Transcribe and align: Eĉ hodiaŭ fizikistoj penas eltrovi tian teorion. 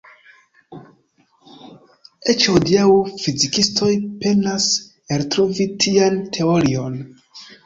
Eĉ 2.33 2.45
hodiaŭ 2.53 2.87
fizikistoj 3.25 3.91
penas 4.25 4.67
eltrovi 5.19 5.69
tian 5.87 6.19
teorion. 6.39 6.99